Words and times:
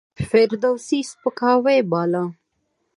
فردوسي 0.27 0.99
سپکاوی 1.09 1.79
باله. 1.91 2.23